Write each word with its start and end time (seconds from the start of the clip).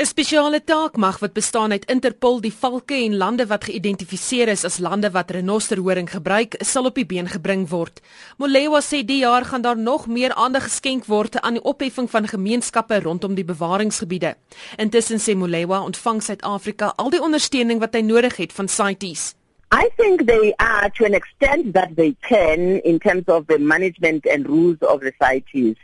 'n 0.00 0.06
Spesiale 0.06 0.64
taakmag 0.64 1.18
wat 1.18 1.32
bestaan 1.32 1.72
uit 1.72 1.84
Interpol, 1.90 2.38
die 2.40 2.52
valke 2.52 2.94
en 2.94 3.16
lande 3.16 3.44
wat 3.46 3.64
geïdentifiseer 3.68 4.48
is 4.48 4.64
as 4.64 4.78
lande 4.78 5.10
wat 5.12 5.30
renosterhoring 5.30 6.08
gebruik, 6.10 6.54
sal 6.64 6.88
op 6.88 6.94
die 6.94 7.04
been 7.04 7.28
gebring 7.28 7.66
word. 7.68 8.00
Molewa 8.38 8.80
sê 8.80 9.02
die 9.04 9.18
jaar 9.18 9.44
gaan 9.44 9.60
daar 9.60 9.76
nog 9.76 10.06
meer 10.06 10.32
aandag 10.34 10.62
geskenk 10.62 11.04
word 11.04 11.36
aan 11.40 11.58
die 11.58 11.62
opheffing 11.62 12.08
van 12.10 12.28
gemeenskappe 12.28 13.00
rondom 13.00 13.34
die 13.34 13.44
bewaringsgebiede. 13.44 14.34
Intussen 14.78 15.20
sê 15.20 15.36
Molewa 15.36 15.82
ontvang 15.84 16.22
Suid-Afrika 16.22 16.94
al 16.96 17.10
die 17.10 17.20
ondersteuning 17.20 17.80
wat 17.84 17.92
hy 17.92 18.00
nodig 18.00 18.36
het 18.36 18.52
van 18.52 18.68
CITES. 18.68 19.34
I 19.68 19.90
think 20.00 20.24
they 20.26 20.54
are 20.56 20.88
to 20.96 21.04
an 21.04 21.12
extent 21.12 21.74
that 21.74 21.92
they 21.96 22.16
can 22.20 22.80
in 22.84 22.98
terms 22.98 23.28
of 23.28 23.44
the 23.46 23.58
management 23.58 24.26
and 24.26 24.48
rules 24.48 24.80
of 24.80 25.00
the 25.00 25.12
CITES. 25.20 25.76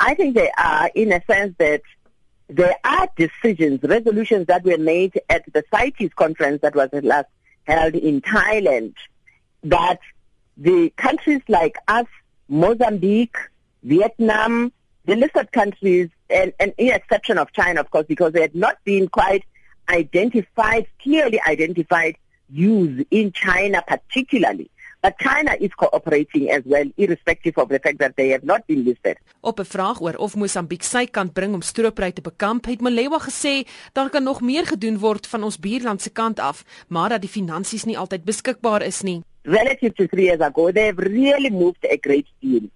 I 0.00 0.14
think 0.14 0.34
they 0.34 0.50
are 0.58 0.90
in 0.94 1.12
a 1.12 1.22
sense 1.28 1.54
that 1.58 1.86
there 2.50 2.74
are 2.84 3.08
decisions, 3.16 3.80
resolutions 3.82 4.46
that 4.46 4.64
were 4.64 4.78
made 4.78 5.20
at 5.28 5.44
the 5.52 5.62
CITES 5.72 6.12
conference 6.14 6.60
that 6.62 6.74
was 6.74 6.88
last 6.92 7.28
held 7.64 7.94
in 7.94 8.20
Thailand 8.20 8.94
that 9.62 10.00
the 10.56 10.90
countries 10.96 11.42
like 11.48 11.76
us, 11.86 12.06
Mozambique, 12.48 13.36
Vietnam, 13.82 14.72
the 15.04 15.16
listed 15.16 15.52
countries, 15.52 16.08
and, 16.28 16.52
and 16.58 16.74
in 16.76 16.92
exception 16.92 17.38
of 17.38 17.52
China, 17.52 17.80
of 17.80 17.90
course, 17.90 18.06
because 18.06 18.32
they 18.32 18.40
had 18.40 18.54
not 18.54 18.76
been 18.84 19.08
quite 19.08 19.44
identified, 19.88 20.86
clearly 21.00 21.40
identified 21.46 22.16
use 22.50 23.04
in 23.10 23.32
China 23.32 23.82
particularly. 23.86 24.70
But 25.00 25.16
China 25.16 25.56
is 25.58 25.72
cooperating 25.72 26.50
as 26.50 26.60
well 26.64 26.84
irrespective 26.96 27.56
of 27.56 27.68
the 27.68 27.78
fact 27.78 27.98
that 27.98 28.16
they 28.16 28.28
have 28.28 28.44
not 28.44 28.66
been 28.66 28.84
listed. 28.84 29.16
Op 29.40 29.58
'n 29.58 29.64
vraag 29.64 30.00
oor 30.00 30.16
of 30.16 30.36
Mosambiek 30.36 30.82
sy 30.82 31.06
kant 31.06 31.32
bring 31.32 31.54
om 31.54 31.62
stroopry 31.62 32.12
te 32.12 32.20
bekamp, 32.20 32.66
het 32.66 32.80
Malewa 32.80 33.18
gesê 33.18 33.64
daar 33.92 34.10
kan 34.10 34.22
nog 34.22 34.40
meer 34.40 34.66
gedoen 34.66 34.98
word 34.98 35.26
van 35.26 35.42
ons 35.42 35.58
buurland 35.58 36.02
se 36.02 36.10
kant 36.10 36.38
af, 36.38 36.64
maar 36.88 37.08
dat 37.08 37.20
die 37.20 37.30
finansies 37.30 37.84
nie 37.84 37.98
altyd 37.98 38.24
beskikbaar 38.24 38.82
is 38.82 39.00
nie. 39.02 39.22
Relative 39.42 39.94
to 39.94 40.06
3 40.06 40.24
years 40.24 40.40
ago, 40.40 40.70
they 40.70 40.86
have 40.86 41.02
really 41.02 41.50
moved 41.50 41.84
a 41.84 41.96
great 42.00 42.26
deal. 42.40 42.68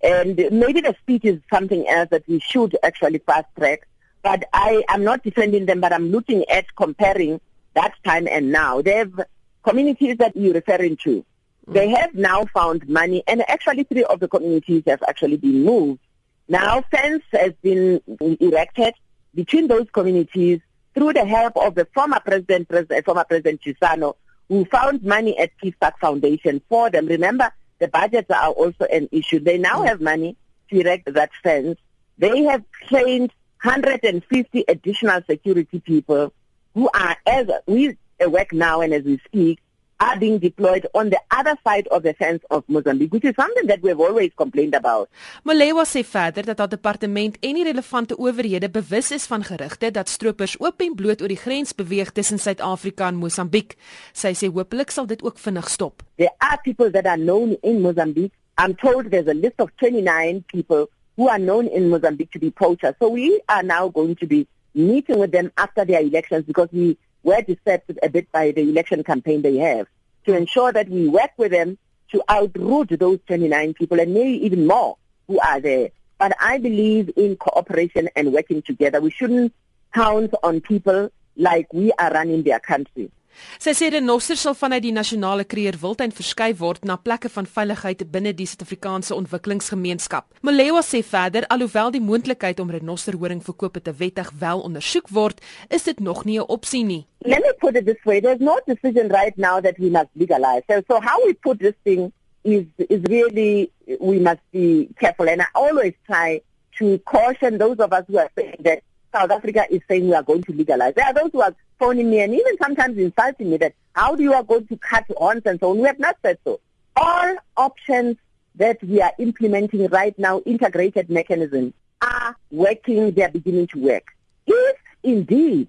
And 0.00 0.36
maybe 0.50 0.80
the 0.80 0.94
speech 1.00 1.24
is 1.24 1.38
something 1.50 1.86
else 1.86 2.08
that 2.10 2.22
we 2.26 2.38
should 2.38 2.76
actually 2.82 3.20
fast 3.26 3.48
track. 3.56 3.88
But 4.22 4.44
I 4.52 4.84
am 4.86 5.02
not 5.02 5.22
defending 5.22 5.66
them, 5.66 5.80
but 5.80 5.92
I'm 5.92 6.10
looking 6.10 6.44
at 6.48 6.64
comparing 6.76 7.40
that 7.74 7.92
time 8.04 8.28
and 8.30 8.52
now. 8.52 8.80
They 8.80 8.96
have 8.96 9.26
communities 9.62 10.16
that 10.18 10.36
you're 10.36 10.54
referring 10.54 10.96
to. 11.04 11.24
They 11.66 11.88
have 11.90 12.14
now 12.14 12.44
found 12.52 12.88
money, 12.88 13.22
and 13.26 13.48
actually 13.48 13.84
three 13.84 14.04
of 14.04 14.20
the 14.20 14.28
communities 14.28 14.82
have 14.86 15.02
actually 15.08 15.38
been 15.38 15.64
moved. 15.64 16.00
Now 16.48 16.82
fence 16.90 17.24
has 17.32 17.52
been 17.62 18.00
erected 18.40 18.94
between 19.34 19.68
those 19.68 19.86
communities 19.92 20.60
through 20.94 21.14
the 21.14 21.24
help 21.24 21.56
of 21.56 21.74
the 21.74 21.86
former 21.94 22.20
president, 22.20 22.68
president 22.68 23.00
uh, 23.00 23.02
former 23.04 23.24
President 23.24 23.60
Chisano, 23.62 24.14
who 24.48 24.64
found 24.66 25.02
money 25.02 25.36
at 25.38 25.50
Park 25.80 25.98
Foundation 26.00 26.60
for 26.68 26.90
them. 26.90 27.06
Remember, 27.06 27.50
the 27.78 27.88
budgets 27.88 28.30
are 28.30 28.50
also 28.50 28.84
an 28.92 29.08
issue. 29.10 29.40
They 29.40 29.58
now 29.58 29.80
mm. 29.80 29.88
have 29.88 30.00
money 30.00 30.36
to 30.70 30.80
erect 30.80 31.12
that 31.12 31.30
fence. 31.42 31.78
They 32.18 32.44
have 32.44 32.62
trained 32.88 33.32
150 33.62 34.64
additional 34.68 35.22
security 35.28 35.80
people 35.80 36.32
who 36.74 36.88
are, 36.94 37.16
as 37.26 37.48
we 37.66 37.96
work 38.20 38.52
now 38.52 38.80
and 38.82 38.92
as 38.92 39.02
we 39.04 39.18
speak, 39.24 39.58
are 40.04 40.18
being 40.18 40.38
deployed 40.38 40.86
on 40.92 41.08
the 41.08 41.20
other 41.30 41.56
side 41.64 41.86
of 41.88 42.02
the 42.02 42.12
fence 42.14 42.42
of 42.50 42.62
Mozambique, 42.66 43.12
which 43.12 43.24
is 43.24 43.34
something 43.34 43.66
that 43.66 43.80
we've 43.82 44.00
always 44.00 44.30
complained 44.36 44.74
about. 44.74 45.08
Malewa 45.42 45.84
sê 45.84 46.04
verder 46.04 46.44
dat 46.44 46.58
haar 46.58 46.68
departement 46.68 47.38
en 47.40 47.54
die 47.58 47.64
relevante 47.64 48.16
owerhede 48.16 48.70
bewus 48.70 49.10
is 49.16 49.26
van 49.26 49.44
gerugte 49.44 49.90
dat 49.90 50.08
stroopers 50.08 50.56
oop 50.60 50.80
en 50.84 50.94
bloot 50.94 51.24
oor 51.24 51.32
die 51.32 51.40
grens 51.40 51.74
beweeg 51.74 52.12
tussen 52.12 52.38
Suid-Afrika 52.38 53.08
en 53.08 53.20
Mosambiek. 53.22 53.76
Sy 54.12 54.34
sê 54.36 54.52
hopelik 54.52 54.92
sal 54.92 55.08
dit 55.08 55.24
ook 55.24 55.40
vinnig 55.40 55.70
stop. 55.72 56.04
There 56.20 56.34
are 56.38 56.60
people 56.62 56.90
that 56.90 57.06
are 57.06 57.20
known 57.20 57.56
in 57.62 57.80
Mozambique. 57.80 58.34
I'm 58.58 58.76
told 58.76 59.10
there's 59.10 59.28
a 59.28 59.34
list 59.34 59.58
of 59.58 59.72
29 59.80 60.44
people 60.52 60.88
who 61.16 61.28
are 61.28 61.38
known 61.38 61.66
in 61.66 61.88
Mozambique 61.88 62.30
to 62.32 62.38
be 62.38 62.50
poachers. 62.50 62.94
So 63.00 63.08
we 63.08 63.40
are 63.48 63.62
now 63.62 63.88
going 63.88 64.16
to 64.16 64.26
be 64.26 64.46
meeting 64.74 65.18
with 65.18 65.32
them 65.32 65.50
after 65.56 65.84
their 65.84 66.02
elections 66.02 66.44
because 66.44 66.68
we 66.72 66.98
were 67.22 67.40
disturbed 67.40 67.98
a 68.02 68.08
bit 68.08 68.30
by 68.30 68.52
the 68.52 68.60
election 68.60 69.02
campaign 69.02 69.42
they 69.42 69.56
have 69.56 69.86
to 70.26 70.36
ensure 70.36 70.72
that 70.72 70.88
we 70.88 71.08
work 71.08 71.30
with 71.36 71.52
them 71.52 71.78
to 72.10 72.22
outroot 72.28 72.98
those 72.98 73.18
29 73.26 73.74
people 73.74 74.00
and 74.00 74.14
maybe 74.14 74.44
even 74.44 74.66
more 74.66 74.96
who 75.26 75.38
are 75.40 75.60
there. 75.60 75.90
But 76.18 76.36
I 76.40 76.58
believe 76.58 77.10
in 77.16 77.36
cooperation 77.36 78.08
and 78.14 78.32
working 78.32 78.62
together. 78.62 79.00
We 79.00 79.10
shouldn't 79.10 79.52
count 79.92 80.32
on 80.42 80.60
people 80.60 81.10
like 81.36 81.72
we 81.72 81.92
are 81.92 82.12
running 82.12 82.42
their 82.42 82.60
country. 82.60 83.10
Sy 83.58 83.74
sê 83.76 83.90
die 83.90 84.00
Nosser 84.00 84.36
sal 84.36 84.56
vanuit 84.58 84.82
die 84.82 84.92
nasionale 84.92 85.44
kreer 85.44 85.78
wildtuin 85.80 86.12
verskuif 86.14 86.58
word 86.60 86.84
na 86.84 86.96
plekke 86.96 87.28
van 87.28 87.46
veiligheid 87.46 88.04
binne 88.12 88.32
die 88.36 88.46
Suid-Afrikaanse 88.46 89.14
ontwikkelingsgemeenskap. 89.14 90.26
Molewa 90.42 90.82
sê 90.82 91.02
verder 91.02 91.46
alhoewel 91.48 91.94
die 91.94 92.02
moontlikheid 92.04 92.60
om 92.60 92.70
renosterhoring 92.70 93.42
verkoop 93.44 93.80
te 93.84 93.94
wettig 93.98 94.30
wel 94.40 94.60
ondersoek 94.60 95.08
word, 95.10 95.40
is 95.70 95.84
dit 95.84 96.00
nog 96.00 96.24
nie 96.24 96.38
'n 96.38 96.48
opsie 96.48 96.84
nie. 96.84 97.06
Let 97.24 97.40
me 97.40 97.52
put 97.58 97.76
it 97.76 97.86
this 97.86 98.02
way, 98.04 98.20
there's 98.20 98.40
no 98.40 98.58
decision 98.66 99.08
right 99.08 99.36
now 99.36 99.60
that 99.60 99.78
we 99.78 99.90
must 99.90 100.10
legalize. 100.14 100.62
So, 100.68 100.82
so 100.88 101.00
how 101.00 101.24
we 101.26 101.34
put 101.34 101.58
this 101.58 101.74
thing 101.84 102.12
is 102.44 102.64
is 102.78 103.00
really 103.08 103.70
we 104.00 104.18
must 104.18 104.42
be 104.52 104.88
careful 105.00 105.28
and 105.28 105.40
I 105.40 105.46
always 105.54 105.94
try 106.06 106.40
to 106.78 106.98
caution 106.98 107.58
those 107.58 107.78
of 107.78 107.92
us 107.92 108.04
who 108.08 108.18
are 108.18 108.30
saying 108.36 108.56
that 108.60 108.82
South 109.12 109.30
Africa 109.30 109.64
is 109.70 109.80
saying 109.88 110.08
we 110.08 110.14
are 110.14 110.22
going 110.22 110.42
to 110.42 110.52
legalize. 110.52 110.94
There 110.94 111.06
are 111.06 111.14
those 111.14 111.30
who 111.32 111.40
are 111.40 111.54
phoning 111.78 112.10
me 112.10 112.20
and 112.20 112.34
even 112.34 112.56
sometimes 112.58 112.98
insulting 112.98 113.50
me 113.50 113.56
that 113.58 113.74
how 113.94 114.14
do 114.14 114.22
you 114.22 114.32
are 114.32 114.42
going 114.42 114.66
to 114.66 114.76
cut 114.76 115.04
horns 115.16 115.42
and 115.44 115.60
so 115.60 115.70
on. 115.70 115.78
We 115.78 115.86
have 115.86 115.98
not 115.98 116.16
said 116.22 116.38
so. 116.44 116.60
All 116.96 117.36
options 117.56 118.16
that 118.56 118.82
we 118.82 119.00
are 119.00 119.12
implementing 119.18 119.86
right 119.88 120.16
now, 120.18 120.40
integrated 120.40 121.10
mechanisms, 121.10 121.72
are 122.02 122.36
working, 122.50 123.10
they 123.12 123.22
are 123.22 123.30
beginning 123.30 123.66
to 123.68 123.78
work. 123.78 124.04
If 124.46 124.76
indeed 125.02 125.68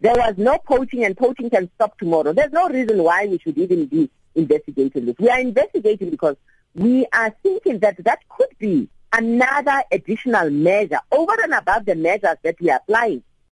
there 0.00 0.14
was 0.14 0.34
no 0.36 0.58
poaching 0.58 1.04
and 1.04 1.16
poaching 1.16 1.50
can 1.50 1.70
stop 1.74 1.98
tomorrow, 1.98 2.32
there's 2.32 2.52
no 2.52 2.68
reason 2.68 3.02
why 3.02 3.26
we 3.26 3.38
should 3.38 3.58
even 3.58 3.86
be 3.86 4.10
investigating 4.34 5.06
this. 5.06 5.16
We 5.18 5.28
are 5.28 5.40
investigating 5.40 6.10
because 6.10 6.36
we 6.74 7.06
are 7.12 7.34
thinking 7.42 7.80
that 7.80 8.02
that 8.04 8.20
could 8.28 8.48
be 8.58 8.88
another 9.12 9.82
additional 9.90 10.50
measure 10.50 11.00
over 11.10 11.34
and 11.42 11.52
above 11.52 11.84
the 11.84 11.94
measures 11.94 12.36
that 12.42 12.56
we 12.60 12.70
are 12.70 12.80
applying 12.82 13.22